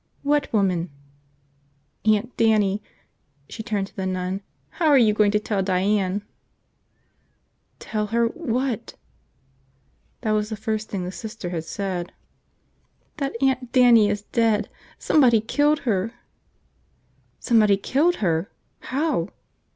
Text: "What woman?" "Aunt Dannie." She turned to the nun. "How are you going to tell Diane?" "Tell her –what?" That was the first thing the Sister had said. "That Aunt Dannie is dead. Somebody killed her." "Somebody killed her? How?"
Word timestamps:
"What 0.23 0.51
woman?" 0.51 0.89
"Aunt 2.05 2.35
Dannie." 2.35 2.81
She 3.47 3.61
turned 3.61 3.85
to 3.85 3.95
the 3.95 4.07
nun. 4.07 4.41
"How 4.69 4.87
are 4.87 4.97
you 4.97 5.13
going 5.13 5.29
to 5.29 5.39
tell 5.39 5.61
Diane?" 5.61 6.23
"Tell 7.77 8.07
her 8.07 8.25
–what?" 8.29 8.95
That 10.21 10.31
was 10.31 10.49
the 10.49 10.55
first 10.57 10.89
thing 10.89 11.03
the 11.05 11.11
Sister 11.11 11.51
had 11.51 11.65
said. 11.65 12.13
"That 13.17 13.35
Aunt 13.43 13.71
Dannie 13.71 14.09
is 14.09 14.23
dead. 14.23 14.71
Somebody 14.97 15.39
killed 15.39 15.81
her." 15.81 16.15
"Somebody 17.39 17.77
killed 17.77 18.15
her? 18.25 18.49
How?" 18.79 19.29